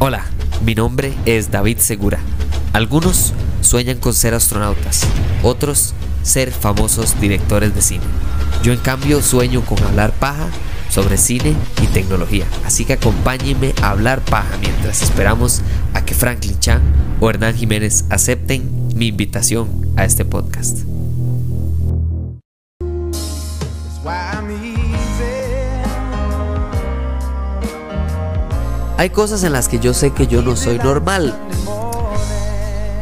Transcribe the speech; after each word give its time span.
Hola, 0.00 0.24
mi 0.64 0.76
nombre 0.76 1.12
es 1.26 1.50
David 1.50 1.78
Segura. 1.78 2.20
Algunos 2.72 3.32
sueñan 3.62 3.98
con 3.98 4.14
ser 4.14 4.32
astronautas, 4.32 5.02
otros 5.42 5.92
ser 6.22 6.52
famosos 6.52 7.20
directores 7.20 7.74
de 7.74 7.82
cine. 7.82 8.04
Yo 8.62 8.72
en 8.72 8.78
cambio 8.78 9.20
sueño 9.20 9.62
con 9.62 9.82
hablar 9.82 10.12
paja 10.12 10.50
sobre 10.88 11.18
cine 11.18 11.56
y 11.82 11.86
tecnología. 11.88 12.44
Así 12.64 12.84
que 12.84 12.92
acompáñenme 12.92 13.74
a 13.82 13.90
hablar 13.90 14.20
paja 14.20 14.56
mientras 14.60 15.02
esperamos 15.02 15.62
a 15.94 16.04
que 16.04 16.14
Franklin 16.14 16.60
Chan 16.60 16.80
o 17.20 17.28
Hernán 17.28 17.56
Jiménez 17.56 18.04
acepten 18.08 18.90
mi 18.94 19.08
invitación 19.08 19.68
a 19.96 20.04
este 20.04 20.24
podcast. 20.24 20.78
Hay 28.98 29.10
cosas 29.10 29.44
en 29.44 29.52
las 29.52 29.68
que 29.68 29.78
yo 29.78 29.94
sé 29.94 30.10
que 30.10 30.26
yo 30.26 30.42
no 30.42 30.56
soy 30.56 30.76
normal. 30.78 31.32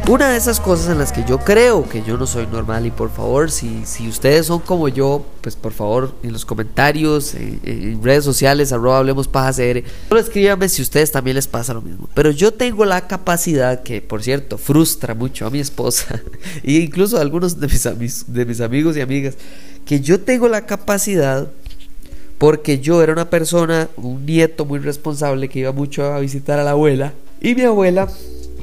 Una 0.07 0.29
de 0.29 0.37
esas 0.37 0.59
cosas 0.59 0.91
en 0.91 0.99
las 0.99 1.11
que 1.11 1.25
yo 1.27 1.39
creo 1.39 1.89
que 1.89 2.03
yo 2.03 2.17
no 2.17 2.27
soy 2.27 2.45
normal 2.45 2.85
y 2.85 2.91
por 2.91 3.09
favor, 3.09 3.49
si, 3.49 3.81
si 3.83 4.07
ustedes 4.07 4.45
son 4.45 4.59
como 4.59 4.89
yo, 4.89 5.25
pues 5.41 5.55
por 5.55 5.73
favor 5.73 6.13
en 6.21 6.33
los 6.33 6.45
comentarios, 6.45 7.33
en, 7.33 7.99
redes 8.03 8.23
sociales, 8.23 8.71
arroba 8.71 8.99
hablemos 8.99 9.27
paja 9.27 9.51
CR, 9.51 9.83
solo 10.07 10.21
escríbanme 10.21 10.69
si 10.69 10.83
ustedes 10.83 11.11
también 11.11 11.33
les 11.33 11.47
pasa 11.47 11.73
lo 11.73 11.81
mismo. 11.81 12.07
Pero 12.13 12.29
yo 12.29 12.53
tengo 12.53 12.85
la 12.85 13.07
capacidad 13.07 13.81
que, 13.81 13.99
por 13.99 14.21
cierto, 14.21 14.59
frustra 14.59 15.15
mucho 15.15 15.47
a 15.47 15.49
mi 15.49 15.59
esposa 15.59 16.21
e 16.63 16.73
incluso 16.73 17.17
a 17.17 17.21
algunos 17.21 17.59
de 17.59 17.67
mis, 17.97 18.31
de 18.31 18.45
mis 18.45 18.61
amigos 18.61 18.95
y 18.97 19.01
amigas, 19.01 19.33
que 19.83 19.99
yo 19.99 20.19
tengo 20.19 20.47
la 20.47 20.67
capacidad 20.67 21.49
porque 22.37 22.79
yo 22.79 23.01
era 23.01 23.13
una 23.13 23.29
persona, 23.29 23.89
un 23.97 24.25
nieto 24.25 24.65
muy 24.65 24.79
responsable 24.79 25.49
que 25.49 25.59
iba 25.59 25.71
mucho 25.71 26.05
a 26.05 26.19
visitar 26.19 26.59
a 26.59 26.63
la 26.63 26.71
abuela 26.71 27.13
y 27.41 27.55
mi 27.55 27.63
abuela 27.63 28.07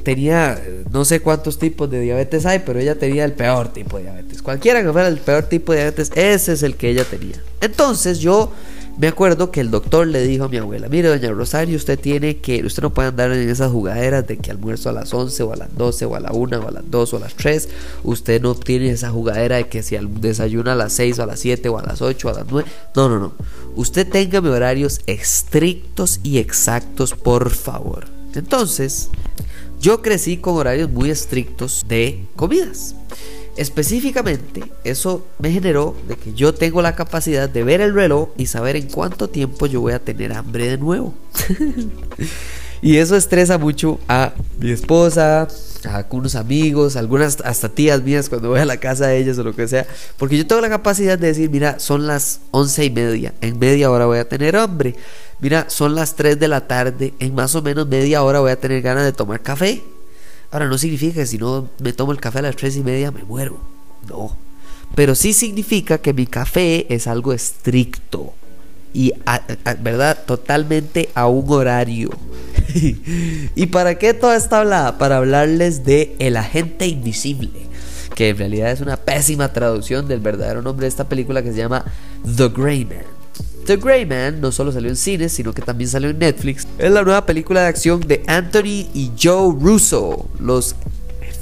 tenía 0.03 0.61
no 0.91 1.03
sé 1.03 1.19
cuántos 1.19 1.57
tipos 1.57 1.89
de 1.89 1.99
diabetes 1.99 2.45
hay, 2.45 2.59
pero 2.59 2.79
ella 2.79 2.95
tenía 2.95 3.25
el 3.25 3.33
peor 3.33 3.69
tipo 3.69 3.97
de 3.97 4.03
diabetes. 4.03 4.41
Cualquiera 4.41 4.81
que 4.83 4.91
fuera 4.91 5.07
el 5.07 5.17
peor 5.17 5.43
tipo 5.43 5.73
de 5.73 5.79
diabetes, 5.79 6.11
ese 6.15 6.53
es 6.53 6.63
el 6.63 6.75
que 6.75 6.89
ella 6.89 7.03
tenía. 7.03 7.41
Entonces 7.59 8.19
yo 8.19 8.51
me 8.97 9.07
acuerdo 9.07 9.51
que 9.51 9.59
el 9.59 9.71
doctor 9.71 10.07
le 10.07 10.25
dijo 10.25 10.45
a 10.45 10.49
mi 10.49 10.57
abuela, 10.57 10.87
mire 10.87 11.09
doña 11.09 11.29
Rosario, 11.31 11.75
usted 11.75 11.99
tiene 11.99 12.37
que, 12.37 12.63
usted 12.63 12.81
no 12.81 12.93
puede 12.93 13.09
andar 13.09 13.31
en 13.31 13.49
esas 13.49 13.71
jugaderas 13.71 14.25
de 14.25 14.37
que 14.37 14.51
almuerzo 14.51 14.89
a 14.89 14.93
las 14.93 15.13
11 15.13 15.43
o 15.43 15.53
a 15.53 15.57
las 15.57 15.75
12 15.75 16.05
o 16.05 16.15
a 16.15 16.19
la 16.21 16.31
1 16.31 16.59
o 16.59 16.67
a 16.67 16.71
las 16.71 16.89
2 16.89 17.13
o 17.13 17.17
a 17.17 17.19
las 17.19 17.35
3, 17.35 17.69
usted 18.03 18.41
no 18.41 18.55
tiene 18.55 18.89
esa 18.89 19.11
jugadera 19.11 19.57
de 19.57 19.67
que 19.67 19.83
si 19.83 19.97
desayuna 19.97 20.73
a 20.73 20.75
las 20.75 20.93
6 20.93 21.19
o 21.19 21.23
a 21.23 21.25
las 21.25 21.39
7 21.39 21.67
o 21.69 21.77
a 21.77 21.83
las 21.83 22.01
8 22.01 22.27
o 22.27 22.31
a 22.31 22.33
las 22.33 22.45
9, 22.49 22.69
no, 22.95 23.09
no, 23.09 23.19
no, 23.19 23.33
usted 23.75 24.07
tenga 24.07 24.39
horarios 24.39 25.01
estrictos 25.07 26.21
y 26.23 26.37
exactos, 26.37 27.13
por 27.13 27.49
favor. 27.49 28.05
Entonces, 28.33 29.09
yo 29.81 30.01
crecí 30.01 30.37
con 30.37 30.55
horarios 30.55 30.89
muy 30.89 31.09
estrictos 31.09 31.85
de 31.87 32.25
comidas. 32.35 32.95
Específicamente, 33.57 34.63
eso 34.83 35.25
me 35.39 35.49
generó 35.49 35.95
de 36.09 36.17
que 36.17 36.33
yo 36.33 36.53
tengo 36.53 36.81
la 36.81 36.95
capacidad 36.95 37.47
de 37.47 37.63
ver 37.63 37.79
el 37.79 37.93
reloj 37.93 38.29
y 38.37 38.47
saber 38.47 38.75
en 38.75 38.87
cuánto 38.87 39.29
tiempo 39.29 39.65
yo 39.65 39.79
voy 39.79 39.93
a 39.93 39.99
tener 39.99 40.33
hambre 40.33 40.67
de 40.67 40.77
nuevo. 40.77 41.13
y 42.81 42.97
eso 42.97 43.15
estresa 43.15 43.57
mucho 43.57 43.97
a 44.09 44.33
mi 44.59 44.71
esposa, 44.71 45.47
a 45.85 45.95
algunos 45.95 46.35
amigos, 46.35 46.97
algunas 46.97 47.39
hasta 47.45 47.69
tías 47.69 48.03
mías 48.03 48.27
cuando 48.27 48.49
voy 48.49 48.59
a 48.59 48.65
la 48.65 48.77
casa 48.77 49.07
de 49.07 49.19
ellas 49.19 49.37
o 49.37 49.43
lo 49.43 49.55
que 49.55 49.69
sea. 49.69 49.87
Porque 50.17 50.37
yo 50.37 50.45
tengo 50.45 50.61
la 50.61 50.69
capacidad 50.69 51.17
de 51.17 51.27
decir, 51.27 51.49
mira, 51.49 51.79
son 51.79 52.07
las 52.07 52.41
once 52.51 52.83
y 52.83 52.89
media, 52.89 53.33
en 53.39 53.57
media 53.57 53.89
hora 53.89 54.05
voy 54.05 54.17
a 54.17 54.27
tener 54.27 54.57
hambre. 54.57 54.95
Mira, 55.39 55.69
son 55.69 55.95
las 55.95 56.15
3 56.15 56.39
de 56.39 56.47
la 56.49 56.67
tarde, 56.67 57.13
en 57.19 57.35
más 57.35 57.55
o 57.55 57.61
menos 57.61 57.87
media 57.87 58.21
hora 58.21 58.41
voy 58.41 58.51
a 58.51 58.59
tener 58.59 58.81
ganas 58.81 59.05
de 59.05 59.13
tomar 59.13 59.41
café. 59.41 59.81
Ahora, 60.55 60.67
no 60.67 60.77
significa 60.77 61.15
que 61.15 61.25
si 61.25 61.37
no 61.37 61.67
me 61.79 61.91
tomo 61.91 62.13
el 62.13 62.21
café 62.21 62.39
a 62.39 62.43
las 62.43 62.55
3 62.55 62.77
y 62.77 62.81
media 62.81 63.11
me 63.11 63.25
muero. 63.25 63.59
No. 64.07 64.37
Pero 64.95 65.13
sí 65.13 65.33
significa 65.33 65.97
que 65.97 66.13
mi 66.13 66.27
café 66.27 66.85
es 66.87 67.07
algo 67.07 67.33
estricto. 67.33 68.33
Y, 68.93 69.11
¿verdad? 69.81 70.17
Totalmente 70.25 71.09
a 71.13 71.27
un 71.27 71.43
horario. 71.51 72.09
¿Y 73.55 73.65
para 73.65 73.95
qué 73.95 74.13
toda 74.13 74.37
esta 74.37 74.61
hablada? 74.61 74.97
Para 74.97 75.17
hablarles 75.17 75.83
de 75.83 76.15
El 76.19 76.37
Agente 76.37 76.87
Invisible. 76.87 77.51
Que 78.15 78.29
en 78.29 78.37
realidad 78.37 78.71
es 78.71 78.79
una 78.79 78.95
pésima 78.95 79.51
traducción 79.51 80.07
del 80.07 80.21
verdadero 80.21 80.61
nombre 80.61 80.85
de 80.85 80.89
esta 80.89 81.09
película 81.09 81.43
que 81.43 81.51
se 81.51 81.57
llama 81.57 81.83
The 82.33 82.47
Grey 82.47 82.85
Man. 82.85 83.14
The 83.65 83.77
Grey 83.77 84.05
Man 84.05 84.41
no 84.41 84.51
solo 84.51 84.71
salió 84.71 84.89
en 84.89 84.95
cines, 84.95 85.31
sino 85.31 85.51
que 85.51 85.63
también 85.63 85.89
salió 85.89 86.11
en 86.11 86.19
Netflix. 86.19 86.67
Es 86.77 86.91
la 86.91 87.03
nueva 87.03 87.25
película 87.25 87.61
de 87.61 87.67
acción 87.67 87.99
de 88.01 88.23
Anthony 88.27 88.87
y 88.93 89.11
Joe 89.21 89.55
Russo, 89.59 90.29
los 90.39 90.75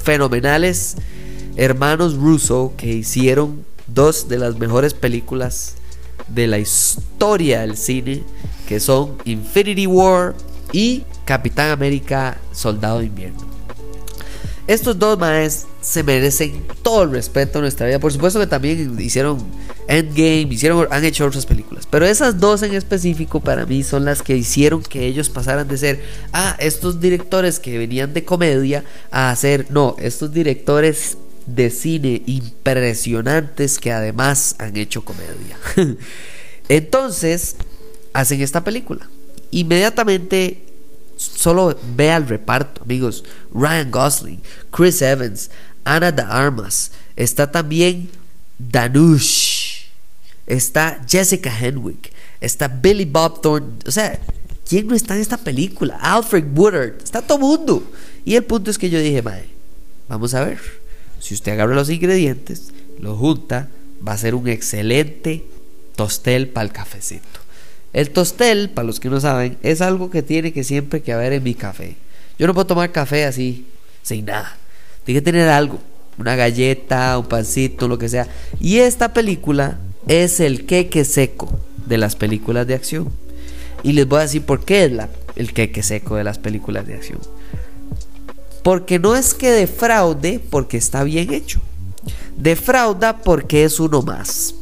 fenomenales 0.04 0.96
hermanos 1.58 2.16
Russo 2.16 2.74
que 2.78 2.88
hicieron 2.88 3.66
dos 3.88 4.30
de 4.30 4.38
las 4.38 4.58
mejores 4.58 4.94
películas 4.94 5.76
de 6.30 6.48
la 6.48 6.60
historia 6.60 7.62
del 7.62 7.76
cine, 7.76 8.24
que 8.68 8.80
son 8.80 9.18
Infinity 9.26 9.86
War 9.86 10.34
y 10.72 11.04
Capitán 11.26 11.72
América 11.72 12.38
Soldado 12.54 13.00
de 13.00 13.08
Invierno. 13.08 13.53
Estos 14.66 14.98
dos 14.98 15.20
maes 15.20 15.66
se 15.82 16.04
merecen 16.04 16.64
todo 16.82 17.04
el 17.04 17.12
respeto 17.12 17.60
en 17.60 17.64
nuestra 17.64 17.86
vida. 17.86 18.00
Por 18.00 18.14
supuesto 18.14 18.40
que 18.40 18.48
también 18.48 18.98
hicieron 19.00 19.44
Endgame, 19.88 20.48
hicieron, 20.54 20.88
han 20.90 21.04
hecho 21.04 21.26
otras 21.26 21.46
películas. 21.46 21.86
Pero 21.90 22.06
esas 22.06 22.40
dos 22.40 22.64
en 22.64 22.74
específico 22.74 23.42
para 23.42 23.66
mí 23.66 23.84
son 23.84 24.06
las 24.06 24.22
que 24.22 24.38
hicieron 24.38 24.82
que 24.82 25.06
ellos 25.06 25.30
pasaran 25.30 25.68
de 25.68 25.78
ser, 25.78 26.04
ah, 26.32 26.56
estos 26.60 27.02
directores 27.02 27.60
que 27.60 27.78
venían 27.78 28.14
de 28.14 28.24
comedia, 28.24 28.86
a 29.12 29.36
ser, 29.36 29.68
no, 29.70 29.98
estos 30.00 30.32
directores 30.32 31.18
de 31.46 31.70
cine 31.70 32.24
impresionantes 32.26 33.80
que 33.80 33.92
además 33.92 34.56
han 34.60 34.78
hecho 34.78 35.04
comedia. 35.04 35.58
Entonces, 36.70 37.58
hacen 38.14 38.42
esta 38.42 38.64
película. 38.64 39.10
Inmediatamente 39.52 40.63
Solo 41.36 41.78
ve 41.96 42.12
al 42.12 42.28
reparto, 42.28 42.84
amigos. 42.84 43.24
Ryan 43.54 43.92
Gosling, 43.92 44.42
Chris 44.72 45.02
Evans, 45.02 45.50
Ana 45.84 46.12
de 46.12 46.22
Armas. 46.22 46.92
Está 47.16 47.52
también 47.52 48.10
Danush. 48.58 49.86
Está 50.46 51.04
Jessica 51.08 51.52
Henwick. 51.58 52.12
Está 52.42 52.68
Billy 52.68 53.06
Bob 53.06 53.42
Thornton. 53.42 53.80
O 53.88 53.92
sea, 53.92 54.20
¿quién 54.68 54.88
no 54.88 54.96
está 54.96 55.16
en 55.16 55.22
esta 55.22 55.38
película? 55.38 55.98
Alfred 56.02 56.46
Woodard. 56.54 57.02
Está 57.04 57.22
todo 57.22 57.40
mundo. 57.40 57.84
Y 58.26 58.36
el 58.36 58.44
punto 58.44 58.72
es 58.72 58.78
que 58.78 58.90
yo 58.90 59.00
dije, 59.00 59.22
madre, 59.22 59.50
vamos 60.08 60.34
a 60.34 60.44
ver. 60.44 60.60
Si 61.20 61.34
usted 61.34 61.54
agarra 61.54 61.76
los 61.76 61.90
ingredientes, 61.90 62.72
lo 63.00 63.16
junta, 63.16 63.70
va 64.06 64.14
a 64.14 64.18
ser 64.18 64.36
un 64.36 64.48
excelente 64.50 65.46
tostel 65.96 66.50
para 66.50 66.66
el 66.66 66.74
cafecito. 66.74 67.43
El 67.94 68.10
tostel, 68.10 68.72
para 68.72 68.88
los 68.88 69.00
que 69.00 69.10
no 69.10 69.22
saben, 69.22 69.58
es 69.62 69.82
algo 69.82 70.10
que 70.10 70.24
tiene 70.24 70.52
que 70.52 70.64
siempre 70.64 71.02
que 71.02 71.14
haber 71.14 71.32
en 71.34 71.44
mi 71.44 71.54
café. 71.54 71.96
Yo 72.40 72.48
no 72.48 72.54
puedo 72.56 72.66
tomar 72.66 72.92
café 72.92 73.26
así, 73.26 73.68
sin 74.02 74.26
nada. 74.26 74.58
Tiene 75.04 75.22
que 75.22 75.26
tener 75.26 75.48
algo, 75.48 75.80
una 76.18 76.36
galleta, 76.36 77.18
un 77.20 77.28
pancito, 77.28 77.88
lo 77.88 78.00
que 78.00 78.10
sea. 78.10 78.28
Y 78.60 78.80
esta 78.80 79.14
película 79.14 79.78
es 80.08 80.40
el 80.40 80.66
queque 80.66 81.06
seco 81.06 81.60
de 81.86 82.00
las 82.00 82.16
películas 82.16 82.66
de 82.66 82.74
acción. 82.74 83.10
Y 83.84 83.94
les 83.94 84.08
voy 84.08 84.20
a 84.20 84.24
decir 84.24 84.42
por 84.42 84.66
qué 84.66 84.86
es 84.86 84.92
la, 84.92 85.10
el 85.36 85.54
queque 85.54 85.84
seco 85.84 86.16
de 86.16 86.24
las 86.24 86.40
películas 86.40 86.88
de 86.88 86.96
acción. 86.96 87.20
Porque 88.64 88.98
no 88.98 89.16
es 89.16 89.36
que 89.36 89.52
defraude 89.52 90.40
porque 90.50 90.78
está 90.78 91.04
bien 91.04 91.32
hecho. 91.32 91.62
Defrauda 92.38 93.18
porque 93.18 93.66
es 93.66 93.80
uno 93.80 94.02
más. 94.02 94.56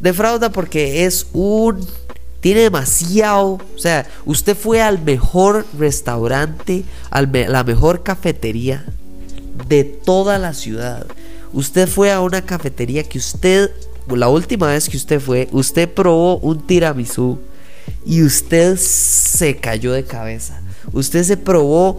Defrauda 0.00 0.50
porque 0.50 1.04
es 1.04 1.26
un 1.32 1.86
tiene 2.44 2.60
demasiado, 2.60 3.52
o 3.54 3.78
sea, 3.78 4.06
usted 4.26 4.54
fue 4.54 4.82
al 4.82 5.02
mejor 5.02 5.64
restaurante, 5.78 6.84
a 7.08 7.22
la 7.22 7.64
mejor 7.64 8.02
cafetería 8.02 8.84
de 9.66 9.84
toda 9.84 10.38
la 10.38 10.52
ciudad. 10.52 11.06
Usted 11.54 11.88
fue 11.88 12.12
a 12.12 12.20
una 12.20 12.42
cafetería 12.42 13.02
que 13.02 13.16
usted, 13.16 13.70
la 14.10 14.28
última 14.28 14.66
vez 14.66 14.90
que 14.90 14.98
usted 14.98 15.20
fue, 15.20 15.48
usted 15.52 15.88
probó 15.88 16.36
un 16.36 16.60
tiramisú 16.66 17.38
y 18.04 18.22
usted 18.22 18.76
se 18.76 19.56
cayó 19.56 19.92
de 19.92 20.04
cabeza. 20.04 20.60
Usted 20.92 21.22
se 21.22 21.38
probó 21.38 21.96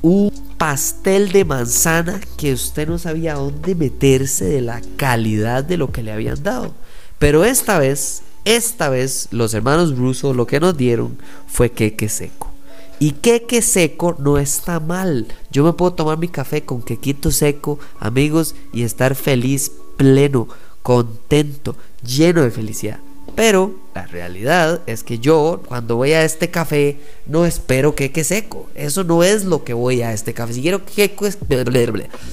un 0.00 0.30
pastel 0.58 1.32
de 1.32 1.44
manzana 1.44 2.20
que 2.36 2.52
usted 2.52 2.86
no 2.86 3.00
sabía 3.00 3.34
dónde 3.34 3.74
meterse 3.74 4.44
de 4.44 4.60
la 4.60 4.80
calidad 4.96 5.64
de 5.64 5.76
lo 5.76 5.90
que 5.90 6.04
le 6.04 6.12
habían 6.12 6.40
dado. 6.40 6.72
Pero 7.18 7.44
esta 7.44 7.80
vez 7.80 8.22
esta 8.56 8.88
vez 8.88 9.28
los 9.30 9.52
hermanos 9.52 9.96
Russo 9.96 10.32
lo 10.32 10.46
que 10.46 10.58
nos 10.58 10.74
dieron 10.74 11.18
fue 11.46 11.70
queque 11.70 12.08
seco. 12.08 12.50
Y 12.98 13.12
queque 13.12 13.60
seco 13.60 14.16
no 14.18 14.38
está 14.38 14.80
mal. 14.80 15.26
Yo 15.50 15.64
me 15.64 15.74
puedo 15.74 15.92
tomar 15.92 16.18
mi 16.18 16.28
café 16.28 16.62
con 16.62 16.82
quequito 16.82 17.30
seco, 17.30 17.78
amigos, 18.00 18.54
y 18.72 18.84
estar 18.84 19.14
feliz, 19.14 19.70
pleno, 19.98 20.48
contento, 20.82 21.76
lleno 22.02 22.40
de 22.42 22.50
felicidad. 22.50 23.00
Pero 23.34 23.74
la 23.94 24.06
realidad 24.06 24.80
es 24.86 25.04
que 25.04 25.18
yo 25.18 25.62
cuando 25.66 25.96
voy 25.96 26.12
a 26.12 26.24
este 26.24 26.50
café 26.50 26.98
no 27.26 27.46
espero 27.46 27.94
queque 27.94 28.24
seco. 28.24 28.68
Eso 28.74 29.04
no 29.04 29.22
es 29.22 29.44
lo 29.44 29.64
que 29.64 29.74
voy 29.74 30.02
a 30.02 30.12
este 30.12 30.34
café. 30.34 30.52
Si 30.54 30.62
quiero 30.62 30.84
queque, 30.84 31.32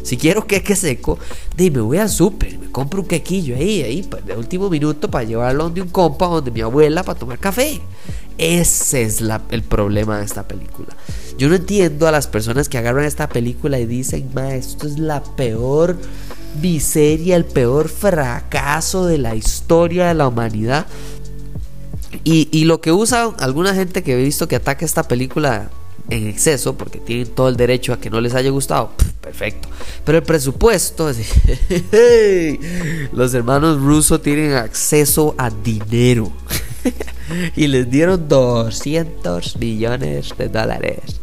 si 0.03 0.17
quiero 0.17 0.47
queque 0.47 0.75
seco, 0.75 1.19
me 1.57 1.69
voy 1.69 1.97
al 1.97 2.09
súper, 2.09 2.57
me 2.57 2.71
compro 2.71 3.01
un 3.01 3.07
quequillo 3.07 3.55
ahí, 3.55 3.83
ahí, 3.83 4.09
de 4.25 4.35
último 4.35 4.69
minuto 4.69 5.09
para 5.09 5.23
llevarlo 5.25 5.65
donde 5.65 5.81
un 5.81 5.89
compa, 5.89 6.27
donde 6.27 6.51
mi 6.51 6.61
abuela, 6.61 7.03
para 7.03 7.17
tomar 7.17 7.39
café. 7.39 7.81
Ese 8.37 9.03
es 9.03 9.23
el 9.49 9.63
problema 9.63 10.19
de 10.19 10.25
esta 10.25 10.47
película. 10.47 10.89
Yo 11.37 11.49
no 11.49 11.55
entiendo 11.55 12.07
a 12.07 12.11
las 12.11 12.27
personas 12.27 12.69
que 12.69 12.77
agarran 12.77 13.05
esta 13.05 13.29
película 13.29 13.79
y 13.79 13.85
dicen, 13.85 14.29
ma, 14.33 14.55
esto 14.55 14.87
es 14.87 14.99
la 14.99 15.23
peor 15.23 15.97
miseria, 16.61 17.35
el 17.35 17.45
peor 17.45 17.89
fracaso 17.89 19.05
de 19.05 19.17
la 19.17 19.35
historia 19.35 20.07
de 20.07 20.13
la 20.13 20.27
humanidad. 20.27 20.85
Y, 22.23 22.63
lo 22.63 22.81
que 22.81 22.91
usa 22.91 23.33
alguna 23.39 23.75
gente 23.75 24.01
que 24.01 24.13
he 24.13 24.23
visto 24.23 24.47
que 24.47 24.55
ataca 24.55 24.85
esta 24.85 25.03
película 25.03 25.69
en 26.09 26.27
exceso, 26.27 26.75
porque 26.75 26.99
tienen 26.99 27.27
todo 27.27 27.49
el 27.49 27.57
derecho 27.57 27.93
a 27.93 27.99
que 27.99 28.09
no 28.09 28.21
les 28.21 28.33
haya 28.33 28.49
gustado, 28.49 28.91
perfecto. 29.21 29.67
Pero 30.03 30.19
el 30.19 30.23
presupuesto, 30.23 31.11
los 33.11 33.33
hermanos 33.33 33.81
rusos 33.81 34.21
tienen 34.21 34.53
acceso 34.53 35.35
a 35.37 35.49
dinero. 35.49 36.31
y 37.55 37.67
les 37.67 37.89
dieron 37.89 38.27
200 38.27 39.57
millones 39.57 40.33
de 40.37 40.49
dólares. 40.49 41.19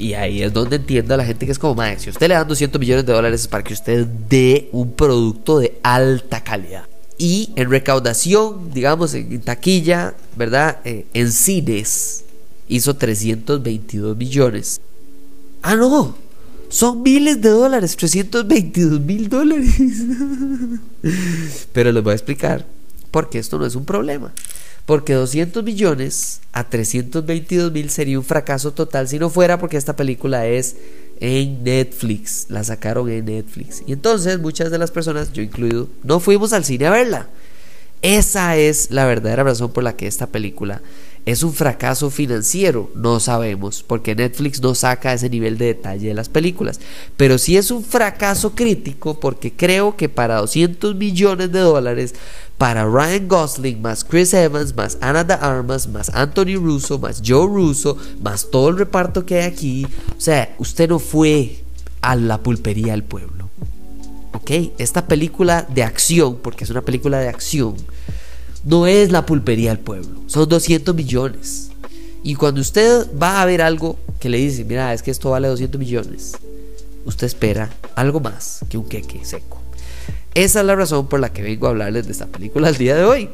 Y 0.00 0.14
ahí 0.14 0.42
es 0.42 0.52
donde 0.52 0.76
entiendo 0.76 1.14
a 1.14 1.16
la 1.18 1.24
gente 1.24 1.44
que 1.46 1.52
es 1.52 1.58
como, 1.58 1.74
madre, 1.74 1.96
usted 2.08 2.28
le 2.28 2.34
dan 2.34 2.48
200 2.48 2.80
millones 2.80 3.04
de 3.04 3.12
dólares 3.12 3.42
es 3.42 3.48
para 3.48 3.62
que 3.62 3.74
usted 3.74 4.06
dé 4.06 4.68
un 4.72 4.92
producto 4.92 5.58
de 5.58 5.78
alta 5.82 6.42
calidad. 6.42 6.84
Y 7.18 7.52
en 7.56 7.70
recaudación, 7.70 8.72
digamos, 8.72 9.12
en 9.12 9.40
taquilla, 9.42 10.14
¿verdad? 10.36 10.78
Eh, 10.84 11.04
en 11.12 11.30
cines 11.30 12.24
hizo 12.66 12.96
322 12.96 14.16
millones. 14.16 14.80
Ah, 15.60 15.76
no, 15.76 16.16
son 16.70 17.02
miles 17.02 17.40
de 17.42 17.50
dólares, 17.50 17.96
322 17.96 19.00
mil 19.00 19.28
dólares. 19.28 19.74
Pero 21.72 21.92
les 21.92 22.02
voy 22.02 22.12
a 22.12 22.14
explicar 22.14 22.64
porque 23.10 23.38
esto 23.38 23.58
no 23.58 23.66
es 23.66 23.74
un 23.74 23.84
problema. 23.84 24.32
Porque 24.86 25.14
200 25.14 25.62
millones 25.62 26.40
a 26.52 26.68
322 26.68 27.72
mil 27.72 27.90
sería 27.90 28.18
un 28.18 28.24
fracaso 28.24 28.72
total 28.72 29.06
si 29.08 29.18
no 29.18 29.30
fuera 29.30 29.58
porque 29.58 29.76
esta 29.76 29.96
película 29.96 30.46
es 30.46 30.76
en 31.20 31.62
Netflix. 31.62 32.46
La 32.48 32.64
sacaron 32.64 33.08
en 33.08 33.26
Netflix. 33.26 33.82
Y 33.86 33.92
entonces 33.92 34.40
muchas 34.40 34.70
de 34.70 34.78
las 34.78 34.90
personas, 34.90 35.32
yo 35.32 35.42
incluido, 35.42 35.88
no 36.02 36.18
fuimos 36.20 36.52
al 36.52 36.64
cine 36.64 36.86
a 36.86 36.90
verla. 36.90 37.28
Esa 38.02 38.56
es 38.56 38.90
la 38.90 39.04
verdadera 39.04 39.44
razón 39.44 39.72
por 39.72 39.84
la 39.84 39.94
que 39.94 40.06
esta 40.06 40.26
película 40.26 40.80
es 41.26 41.42
un 41.42 41.52
fracaso 41.52 42.10
financiero, 42.10 42.90
no 42.94 43.20
sabemos, 43.20 43.82
porque 43.82 44.14
Netflix 44.14 44.60
no 44.62 44.74
saca 44.74 45.12
ese 45.12 45.28
nivel 45.28 45.58
de 45.58 45.66
detalle 45.66 46.08
de 46.08 46.14
las 46.14 46.28
películas. 46.28 46.80
Pero 47.16 47.38
sí 47.38 47.56
es 47.56 47.70
un 47.70 47.84
fracaso 47.84 48.54
crítico 48.54 49.20
porque 49.20 49.52
creo 49.52 49.96
que 49.96 50.08
para 50.08 50.36
200 50.36 50.94
millones 50.94 51.52
de 51.52 51.60
dólares, 51.60 52.14
para 52.60 52.84
Ryan 52.84 53.26
Gosling, 53.26 53.80
más 53.80 54.04
Chris 54.04 54.34
Evans, 54.34 54.76
más 54.76 54.98
Ana 55.00 55.24
de 55.24 55.32
Armas, 55.32 55.88
más 55.88 56.10
Anthony 56.10 56.56
Russo, 56.56 56.98
más 56.98 57.22
Joe 57.26 57.46
Russo, 57.46 57.96
más 58.22 58.50
todo 58.50 58.68
el 58.68 58.76
reparto 58.76 59.24
que 59.24 59.40
hay 59.40 59.46
aquí, 59.46 59.86
o 59.86 60.20
sea, 60.20 60.54
usted 60.58 60.86
no 60.86 60.98
fue 60.98 61.64
a 62.02 62.16
la 62.16 62.36
pulpería 62.42 62.92
del 62.92 63.02
pueblo. 63.02 63.48
¿Ok? 64.34 64.50
Esta 64.76 65.06
película 65.06 65.66
de 65.70 65.84
acción, 65.84 66.36
porque 66.42 66.64
es 66.64 66.70
una 66.70 66.82
película 66.82 67.18
de 67.18 67.28
acción, 67.28 67.76
no 68.62 68.86
es 68.86 69.10
la 69.10 69.24
pulpería 69.24 69.70
del 69.70 69.78
pueblo, 69.78 70.20
son 70.26 70.46
200 70.46 70.94
millones. 70.94 71.70
Y 72.22 72.34
cuando 72.34 72.60
usted 72.60 73.08
va 73.16 73.40
a 73.40 73.46
ver 73.46 73.62
algo 73.62 73.98
que 74.18 74.28
le 74.28 74.36
dice, 74.36 74.66
mira, 74.66 74.92
es 74.92 75.02
que 75.02 75.10
esto 75.10 75.30
vale 75.30 75.48
200 75.48 75.78
millones, 75.78 76.36
usted 77.06 77.26
espera 77.26 77.70
algo 77.94 78.20
más 78.20 78.60
que 78.68 78.76
un 78.76 78.84
queque 78.84 79.24
seco. 79.24 79.62
Esa 80.34 80.60
es 80.60 80.66
la 80.66 80.76
razón 80.76 81.08
por 81.08 81.20
la 81.20 81.32
que 81.32 81.42
vengo 81.42 81.66
a 81.66 81.70
hablarles 81.70 82.06
de 82.06 82.12
esta 82.12 82.26
película 82.26 82.68
el 82.68 82.76
día 82.76 82.94
de 82.94 83.04
hoy. 83.04 83.30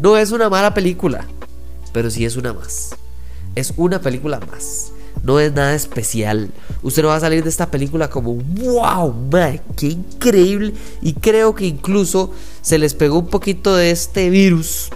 No 0.00 0.16
es 0.16 0.30
una 0.30 0.48
mala 0.48 0.74
película, 0.74 1.26
pero 1.92 2.10
sí 2.10 2.24
es 2.24 2.36
una 2.36 2.52
más. 2.52 2.96
Es 3.54 3.74
una 3.76 4.00
película 4.00 4.38
más 4.40 4.92
no 5.22 5.40
es 5.40 5.52
nada 5.52 5.74
especial. 5.74 6.50
Usted 6.82 7.02
no 7.02 7.08
va 7.08 7.16
a 7.16 7.20
salir 7.20 7.42
de 7.42 7.50
esta 7.50 7.70
película 7.70 8.08
como, 8.08 8.34
wow, 8.34 9.12
man, 9.30 9.60
qué 9.76 9.88
increíble. 9.88 10.74
Y 11.02 11.14
creo 11.14 11.54
que 11.54 11.66
incluso 11.66 12.32
se 12.62 12.78
les 12.78 12.94
pegó 12.94 13.18
un 13.18 13.28
poquito 13.28 13.76
de 13.76 13.90
este 13.90 14.30
virus 14.30 14.90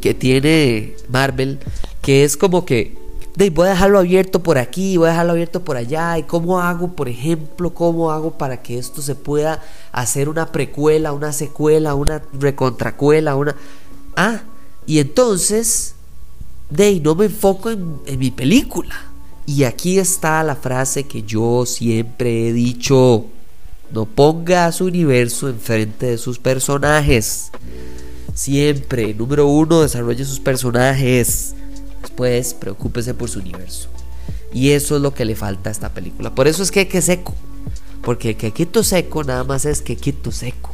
que 0.00 0.14
tiene 0.14 0.94
Marvel, 1.08 1.58
que 2.02 2.24
es 2.24 2.36
como 2.36 2.64
que, 2.64 2.98
voy 3.48 3.68
a 3.68 3.70
dejarlo 3.70 4.00
abierto 4.00 4.42
por 4.42 4.58
aquí, 4.58 4.98
voy 4.98 5.06
a 5.06 5.10
dejarlo 5.12 5.32
abierto 5.32 5.64
por 5.64 5.78
allá. 5.78 6.18
¿Y 6.18 6.24
cómo 6.24 6.60
hago, 6.60 6.94
por 6.94 7.08
ejemplo, 7.08 7.72
cómo 7.72 8.10
hago 8.10 8.32
para 8.36 8.60
que 8.60 8.76
esto 8.76 9.00
se 9.00 9.14
pueda 9.14 9.62
hacer 9.92 10.28
una 10.28 10.52
precuela, 10.52 11.12
una 11.12 11.32
secuela, 11.32 11.94
una 11.94 12.22
recontracuela, 12.34 13.36
una... 13.36 13.56
Ah, 14.16 14.40
y 14.84 14.98
entonces, 14.98 15.94
de 16.68 17.00
no 17.00 17.14
me 17.14 17.26
enfoco 17.26 17.70
en 17.70 18.18
mi 18.18 18.30
película 18.30 19.10
y 19.50 19.64
aquí 19.64 19.98
está 19.98 20.44
la 20.44 20.54
frase 20.54 21.08
que 21.08 21.24
yo 21.24 21.66
siempre 21.66 22.48
he 22.48 22.52
dicho. 22.52 23.26
No 23.92 24.06
ponga 24.06 24.66
a 24.66 24.72
su 24.72 24.84
universo 24.84 25.48
enfrente 25.48 26.06
de 26.06 26.18
sus 26.18 26.38
personajes. 26.38 27.50
Siempre, 28.32 29.12
número 29.12 29.48
uno, 29.48 29.80
desarrolle 29.80 30.24
sus 30.24 30.38
personajes. 30.38 31.56
Después, 32.02 32.54
preocúpese 32.54 33.14
por 33.14 33.28
su 33.28 33.40
universo. 33.40 33.88
Y 34.52 34.70
eso 34.70 34.96
es 34.96 35.02
lo 35.02 35.14
que 35.14 35.24
le 35.24 35.36
falta 35.36 35.70
a 35.70 35.72
esta 35.72 35.90
película. 35.90 36.34
Por 36.34 36.48
eso 36.48 36.62
es 36.62 36.70
que 36.70 36.88
que 36.88 37.02
seco. 37.02 37.34
Porque 38.02 38.36
que 38.36 38.52
quito 38.52 38.82
seco 38.82 39.22
nada 39.24 39.44
más 39.44 39.64
es 39.64 39.82
que 39.82 39.96
quito 39.96 40.32
seco. 40.32 40.70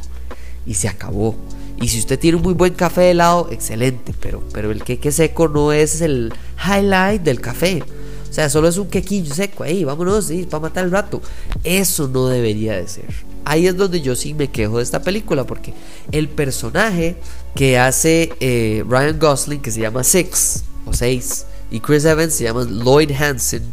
Y 0.65 0.73
se 0.75 0.87
acabó. 0.87 1.35
Y 1.79 1.89
si 1.89 1.99
usted 1.99 2.17
tiene 2.17 2.37
un 2.37 2.43
muy 2.43 2.53
buen 2.53 2.73
café 2.73 3.01
de 3.01 3.11
helado, 3.11 3.49
excelente. 3.51 4.13
Pero, 4.19 4.43
pero 4.51 4.71
el 4.71 4.83
queque 4.83 5.11
seco 5.11 5.47
no 5.47 5.71
es 5.71 6.01
el 6.01 6.33
highlight 6.65 7.21
del 7.21 7.39
café. 7.39 7.83
O 8.29 8.33
sea, 8.33 8.49
solo 8.49 8.67
es 8.67 8.77
un 8.77 8.89
quequillo 8.89 9.33
seco 9.33 9.63
ahí, 9.63 9.83
vámonos, 9.83 10.25
sí, 10.25 10.45
para 10.49 10.61
matar 10.61 10.85
el 10.85 10.91
rato. 10.91 11.21
Eso 11.63 12.07
no 12.07 12.27
debería 12.27 12.75
de 12.75 12.87
ser. 12.87 13.05
Ahí 13.45 13.67
es 13.67 13.77
donde 13.77 14.01
yo 14.01 14.15
sí 14.15 14.33
me 14.33 14.49
quejo 14.49 14.77
de 14.77 14.83
esta 14.83 15.01
película, 15.01 15.45
porque 15.45 15.73
el 16.11 16.27
personaje 16.27 17.15
que 17.55 17.77
hace 17.77 18.33
eh, 18.39 18.83
Ryan 18.87 19.17
Gosling, 19.17 19.61
que 19.61 19.71
se 19.71 19.79
llama 19.79 20.03
Six 20.03 20.65
o 20.87 20.93
Seis, 20.93 21.45
y 21.69 21.79
Chris 21.79 22.05
Evans 22.05 22.33
se 22.33 22.45
llama 22.45 22.63
Lloyd 22.63 23.11
Hansen, 23.11 23.63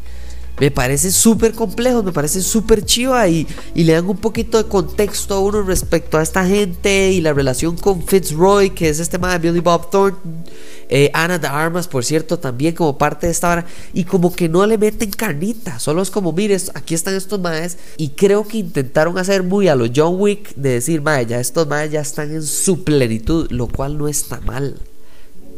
me 0.61 0.71
parece 0.71 1.11
súper 1.11 1.53
complejo, 1.53 2.03
me 2.03 2.13
parece 2.13 2.41
súper 2.41 2.85
chiva 2.85 3.27
y, 3.27 3.47
y, 3.75 3.83
le 3.83 3.95
dan 3.95 4.07
un 4.07 4.19
poquito 4.19 4.63
de 4.63 4.69
contexto 4.69 5.35
a 5.35 5.41
uno 5.41 5.63
respecto 5.63 6.17
a 6.17 6.23
esta 6.23 6.47
gente 6.47 7.11
y 7.11 7.21
la 7.21 7.33
relación 7.33 7.77
con 7.77 8.07
Fitzroy, 8.07 8.71
que 8.71 8.89
es 8.89 9.01
este 9.01 9.19
de 9.19 9.39
Billy 9.39 9.59
Bob 9.59 9.91
Thornton 9.91 10.45
eh, 10.89 11.11
Ana 11.13 11.39
de 11.39 11.49
Armas, 11.49 11.89
por 11.89 12.05
cierto, 12.05 12.39
también 12.39 12.75
como 12.75 12.99
parte 12.99 13.27
de 13.27 13.33
esta 13.33 13.51
hora. 13.51 13.67
Y 13.93 14.05
como 14.05 14.35
que 14.35 14.49
no 14.49 14.67
le 14.67 14.79
meten 14.79 15.11
carnita. 15.11 15.79
Solo 15.79 16.03
es 16.03 16.11
como, 16.11 16.33
mire, 16.33 16.57
aquí 16.75 16.95
están 16.95 17.15
estos 17.15 17.41
maes. 17.41 17.79
Y 17.97 18.11
creo 18.11 18.47
que 18.47 18.59
intentaron 18.59 19.19
hacer 19.19 19.43
muy 19.43 19.69
a 19.69 19.75
los 19.75 19.91
John 19.95 20.17
Wick 20.19 20.55
de 20.55 20.71
decir, 20.71 21.03
mae, 21.03 21.27
ya 21.27 21.41
estos 21.41 21.67
maes 21.67 21.91
ya 21.91 22.01
están 22.01 22.31
en 22.31 22.43
su 22.43 22.85
plenitud. 22.85 23.51
Lo 23.51 23.67
cual 23.67 23.99
no 23.99 24.09
está 24.09 24.41
mal. 24.41 24.77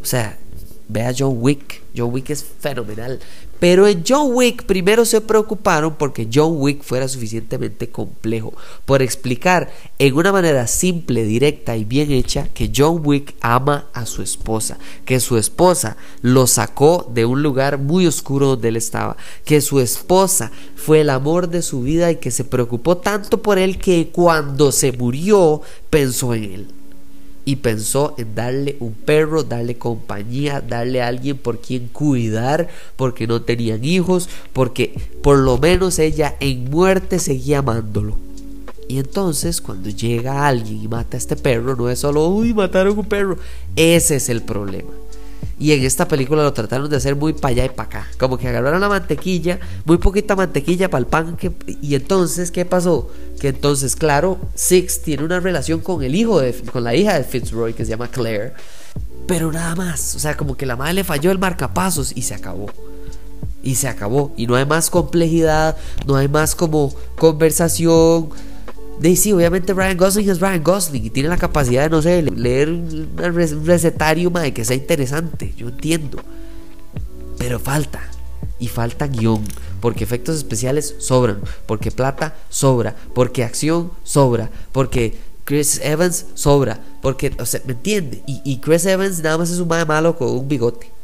O 0.00 0.04
sea, 0.04 0.38
vea 0.88 1.12
John 1.16 1.36
Wick. 1.40 1.82
John 1.96 2.12
Wick 2.12 2.30
es 2.30 2.44
fenomenal. 2.44 3.18
Pero 3.58 3.86
en 3.86 4.04
John 4.06 4.32
Wick 4.34 4.64
primero 4.64 5.04
se 5.04 5.22
preocuparon 5.22 5.94
porque 5.94 6.28
John 6.32 6.56
Wick 6.56 6.82
fuera 6.82 7.08
suficientemente 7.08 7.88
complejo, 7.88 8.52
por 8.84 9.00
explicar 9.00 9.72
en 9.98 10.14
una 10.14 10.30
manera 10.30 10.66
simple, 10.66 11.24
directa 11.24 11.74
y 11.76 11.84
bien 11.84 12.10
hecha 12.10 12.48
que 12.52 12.70
John 12.74 13.00
Wick 13.02 13.34
ama 13.40 13.86
a 13.94 14.04
su 14.04 14.22
esposa, 14.22 14.78
que 15.06 15.20
su 15.20 15.38
esposa 15.38 15.96
lo 16.20 16.46
sacó 16.46 17.10
de 17.14 17.24
un 17.24 17.42
lugar 17.42 17.78
muy 17.78 18.06
oscuro 18.06 18.48
donde 18.48 18.68
él 18.68 18.76
estaba, 18.76 19.16
que 19.44 19.62
su 19.62 19.80
esposa 19.80 20.52
fue 20.74 21.00
el 21.00 21.08
amor 21.08 21.48
de 21.48 21.62
su 21.62 21.80
vida 21.80 22.10
y 22.10 22.16
que 22.16 22.30
se 22.30 22.44
preocupó 22.44 22.98
tanto 22.98 23.40
por 23.40 23.58
él 23.58 23.78
que 23.78 24.10
cuando 24.12 24.70
se 24.70 24.92
murió 24.92 25.62
pensó 25.88 26.34
en 26.34 26.44
él 26.44 26.68
y 27.46 27.56
pensó 27.56 28.14
en 28.18 28.34
darle 28.34 28.76
un 28.80 28.92
perro, 28.92 29.44
darle 29.44 29.78
compañía, 29.78 30.60
darle 30.60 31.00
a 31.00 31.06
alguien 31.06 31.38
por 31.38 31.60
quien 31.60 31.86
cuidar, 31.86 32.68
porque 32.96 33.28
no 33.28 33.40
tenían 33.40 33.84
hijos, 33.84 34.28
porque 34.52 34.98
por 35.22 35.38
lo 35.38 35.56
menos 35.56 36.00
ella 36.00 36.34
en 36.40 36.68
muerte 36.68 37.20
seguía 37.20 37.60
amándolo. 37.60 38.16
Y 38.88 38.98
entonces 38.98 39.60
cuando 39.60 39.90
llega 39.90 40.46
alguien 40.46 40.82
y 40.82 40.88
mata 40.88 41.16
a 41.16 41.18
este 41.18 41.36
perro, 41.36 41.76
no 41.76 41.88
es 41.88 42.00
solo, 42.00 42.26
uy, 42.26 42.52
mataron 42.52 42.98
un 42.98 43.06
perro, 43.06 43.38
ese 43.76 44.16
es 44.16 44.28
el 44.28 44.42
problema. 44.42 44.90
Y 45.58 45.72
en 45.72 45.84
esta 45.84 46.06
película 46.06 46.42
lo 46.42 46.52
trataron 46.52 46.90
de 46.90 46.96
hacer 46.96 47.16
muy 47.16 47.32
para 47.32 47.52
allá 47.52 47.64
y 47.64 47.68
para 47.70 47.88
acá. 47.88 48.06
Como 48.18 48.36
que 48.36 48.46
agarraron 48.46 48.80
la 48.80 48.90
mantequilla, 48.90 49.58
muy 49.86 49.96
poquita 49.96 50.36
mantequilla 50.36 50.90
para 50.90 51.00
el 51.00 51.06
pan. 51.06 51.36
Que, 51.36 51.50
y 51.80 51.94
entonces, 51.94 52.50
¿qué 52.50 52.66
pasó? 52.66 53.10
Que 53.40 53.48
entonces, 53.48 53.96
claro, 53.96 54.38
Six 54.54 55.02
tiene 55.02 55.24
una 55.24 55.40
relación 55.40 55.80
con 55.80 56.02
el 56.02 56.14
hijo, 56.14 56.40
de, 56.40 56.52
con 56.72 56.84
la 56.84 56.94
hija 56.94 57.14
de 57.14 57.24
Fitzroy, 57.24 57.72
que 57.72 57.84
se 57.86 57.90
llama 57.90 58.08
Claire. 58.08 58.52
Pero 59.26 59.50
nada 59.50 59.74
más. 59.74 60.14
O 60.14 60.18
sea, 60.18 60.36
como 60.36 60.56
que 60.58 60.66
la 60.66 60.76
madre 60.76 60.92
le 60.92 61.04
falló 61.04 61.30
el 61.30 61.38
marcapasos 61.38 62.12
y 62.14 62.22
se 62.22 62.34
acabó. 62.34 62.70
Y 63.62 63.76
se 63.76 63.88
acabó. 63.88 64.34
Y 64.36 64.46
no 64.46 64.56
hay 64.56 64.66
más 64.66 64.90
complejidad, 64.90 65.76
no 66.06 66.16
hay 66.16 66.28
más 66.28 66.54
como 66.54 66.94
conversación 67.16 68.28
de 68.98 69.14
sí, 69.14 69.32
obviamente 69.32 69.74
Ryan 69.74 69.96
Gosling 69.96 70.30
es 70.30 70.40
Ryan 70.40 70.62
Gosling 70.62 71.04
y 71.04 71.10
tiene 71.10 71.28
la 71.28 71.36
capacidad 71.36 71.82
de, 71.84 71.90
no 71.90 72.00
sé, 72.00 72.22
leer 72.22 72.70
un 72.70 73.10
recetario 73.64 74.30
de 74.30 74.54
que 74.54 74.64
sea 74.64 74.76
interesante. 74.76 75.52
Yo 75.56 75.68
entiendo. 75.68 76.18
Pero 77.38 77.58
falta. 77.58 78.00
Y 78.58 78.68
falta 78.68 79.06
guion. 79.06 79.44
Porque 79.80 80.04
efectos 80.04 80.36
especiales 80.36 80.94
sobran. 80.98 81.40
Porque 81.66 81.90
plata 81.90 82.36
sobra. 82.48 82.96
Porque 83.14 83.44
acción 83.44 83.92
sobra. 84.02 84.50
Porque 84.72 85.18
Chris 85.44 85.80
Evans 85.82 86.26
sobra. 86.34 86.80
Porque, 87.02 87.32
o 87.38 87.44
sea, 87.44 87.60
¿me 87.66 87.74
entiende? 87.74 88.22
Y, 88.26 88.40
y 88.44 88.60
Chris 88.60 88.86
Evans 88.86 89.22
nada 89.22 89.36
más 89.36 89.50
es 89.50 89.58
un 89.58 89.68
madre 89.68 89.84
malo 89.84 90.16
con 90.16 90.30
un 90.30 90.48
bigote. 90.48 90.95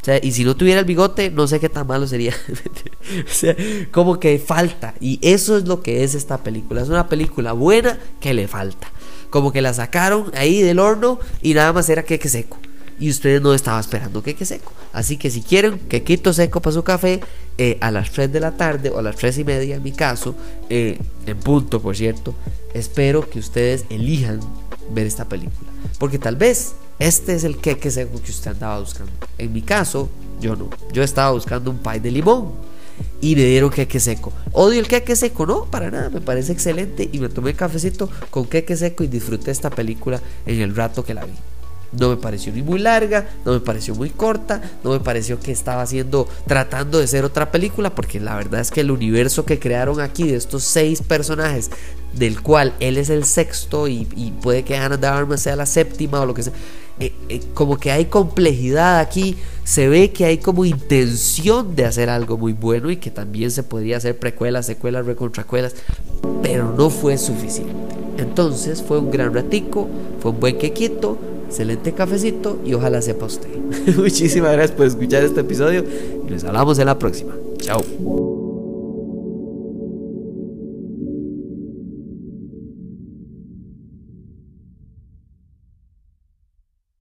O 0.00 0.04
sea, 0.04 0.18
y 0.22 0.32
si 0.32 0.44
no 0.44 0.56
tuviera 0.56 0.80
el 0.80 0.86
bigote, 0.86 1.30
no 1.30 1.46
sé 1.46 1.60
qué 1.60 1.68
tan 1.68 1.86
malo 1.86 2.06
sería. 2.06 2.34
o 3.26 3.32
sea, 3.32 3.54
como 3.90 4.18
que 4.18 4.38
falta. 4.38 4.94
Y 4.98 5.18
eso 5.22 5.58
es 5.58 5.66
lo 5.66 5.82
que 5.82 6.04
es 6.04 6.14
esta 6.14 6.38
película. 6.38 6.80
Es 6.80 6.88
una 6.88 7.08
película 7.08 7.52
buena 7.52 7.98
que 8.18 8.32
le 8.32 8.48
falta. 8.48 8.90
Como 9.28 9.52
que 9.52 9.60
la 9.60 9.74
sacaron 9.74 10.32
ahí 10.34 10.62
del 10.62 10.78
horno 10.78 11.20
y 11.42 11.52
nada 11.52 11.72
más 11.72 11.88
era 11.90 12.02
queque 12.02 12.28
seco. 12.28 12.58
Y 12.98 13.10
ustedes 13.10 13.42
no 13.42 13.52
estaban 13.52 13.80
esperando 13.80 14.22
queque 14.22 14.44
seco. 14.46 14.72
Así 14.92 15.18
que 15.18 15.30
si 15.30 15.42
quieren 15.42 15.78
quequito 15.78 16.32
seco 16.32 16.60
para 16.60 16.74
su 16.74 16.82
café, 16.82 17.20
eh, 17.58 17.76
a 17.82 17.90
las 17.90 18.10
3 18.10 18.32
de 18.32 18.40
la 18.40 18.52
tarde 18.52 18.90
o 18.90 18.98
a 18.98 19.02
las 19.02 19.16
3 19.16 19.38
y 19.38 19.44
media 19.44 19.76
en 19.76 19.82
mi 19.82 19.92
caso, 19.92 20.34
eh, 20.70 20.98
en 21.26 21.38
punto 21.38 21.80
por 21.80 21.94
cierto, 21.94 22.34
espero 22.72 23.28
que 23.28 23.38
ustedes 23.38 23.84
elijan 23.90 24.40
ver 24.94 25.06
esta 25.06 25.28
película. 25.28 25.70
Porque 25.98 26.18
tal 26.18 26.36
vez 26.36 26.74
este 27.00 27.34
es 27.34 27.44
el 27.44 27.56
queque 27.56 27.90
seco 27.90 28.20
que 28.22 28.30
usted 28.30 28.52
andaba 28.52 28.78
buscando. 28.78 29.10
En 29.38 29.52
mi 29.52 29.62
caso, 29.62 30.10
yo 30.40 30.54
no. 30.54 30.68
Yo 30.92 31.02
estaba 31.02 31.32
buscando 31.32 31.70
un 31.70 31.78
pie 31.78 31.98
de 31.98 32.10
limón 32.10 32.52
y 33.20 33.34
me 33.34 33.44
dieron 33.44 33.70
queque 33.70 33.98
seco. 33.98 34.32
Odio 34.52 34.80
el 34.80 34.86
queque 34.86 35.16
seco, 35.16 35.46
no, 35.46 35.64
para 35.64 35.90
nada, 35.90 36.10
me 36.10 36.20
parece 36.20 36.52
excelente 36.52 37.08
y 37.10 37.18
me 37.18 37.30
tomé 37.30 37.54
cafecito 37.54 38.08
con 38.30 38.46
queque 38.46 38.76
seco 38.76 39.02
y 39.02 39.08
disfruté 39.08 39.50
esta 39.50 39.70
película 39.70 40.20
en 40.44 40.60
el 40.60 40.76
rato 40.76 41.02
que 41.02 41.14
la 41.14 41.24
vi. 41.24 41.32
No 41.92 42.08
me 42.08 42.16
pareció 42.16 42.52
ni 42.52 42.62
muy 42.62 42.78
larga, 42.78 43.28
no 43.44 43.52
me 43.52 43.60
pareció 43.60 43.96
muy 43.96 44.10
corta, 44.10 44.62
no 44.84 44.90
me 44.90 45.00
pareció 45.00 45.40
que 45.40 45.50
estaba 45.50 45.82
haciendo, 45.82 46.28
tratando 46.46 47.00
de 47.00 47.08
ser 47.08 47.24
otra 47.24 47.50
película, 47.50 47.94
porque 47.94 48.20
la 48.20 48.36
verdad 48.36 48.60
es 48.60 48.70
que 48.70 48.82
el 48.82 48.92
universo 48.92 49.44
que 49.44 49.58
crearon 49.58 50.00
aquí 50.00 50.28
de 50.28 50.36
estos 50.36 50.62
seis 50.62 51.02
personajes, 51.02 51.70
del 52.12 52.42
cual 52.42 52.74
él 52.78 52.96
es 52.96 53.10
el 53.10 53.24
sexto 53.24 53.88
y, 53.88 54.04
puede 54.40 54.62
que 54.62 54.76
Ana 54.76 54.96
de 54.96 55.38
sea 55.38 55.56
la 55.56 55.66
séptima 55.66 56.20
o 56.20 56.26
lo 56.26 56.34
que 56.34 56.44
sea, 56.44 56.52
eh, 57.00 57.12
eh, 57.28 57.40
como 57.54 57.78
que 57.78 57.90
hay 57.90 58.06
complejidad 58.06 58.98
aquí, 58.98 59.36
se 59.64 59.88
ve 59.88 60.10
que 60.10 60.26
hay 60.26 60.38
como 60.38 60.64
intención 60.64 61.74
de 61.74 61.86
hacer 61.86 62.10
algo 62.10 62.36
muy 62.36 62.52
bueno 62.52 62.90
y 62.90 62.96
que 62.96 63.10
también 63.10 63.50
se 63.50 63.62
podría 63.62 63.96
hacer 63.96 64.18
precuelas, 64.18 64.66
secuelas, 64.66 65.06
recontracuelas, 65.06 65.74
pero 66.42 66.74
no 66.76 66.90
fue 66.90 67.16
suficiente. 67.16 67.72
Entonces 68.18 68.82
fue 68.82 68.98
un 68.98 69.10
gran 69.10 69.32
ratico, 69.32 69.88
fue 70.20 70.32
un 70.32 70.40
buen 70.40 70.58
quequito, 70.58 71.16
excelente 71.46 71.92
cafecito 71.92 72.60
y 72.64 72.74
ojalá 72.74 73.00
sepa 73.00 73.26
usted. 73.26 73.48
Muchísimas 73.96 74.52
gracias 74.52 74.76
por 74.76 74.86
escuchar 74.86 75.22
este 75.24 75.40
episodio 75.40 75.84
y 76.28 76.30
nos 76.30 76.44
hablamos 76.44 76.78
en 76.78 76.86
la 76.86 76.98
próxima. 76.98 77.34
Chao. 77.58 78.29